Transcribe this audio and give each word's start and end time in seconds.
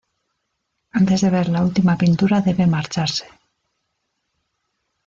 Antes 0.99 1.21
de 1.21 1.29
ver 1.29 1.49
la 1.49 1.61
última 1.61 1.95
pintura 1.95 2.41
debe 2.47 2.65
marcharse. 2.65 3.25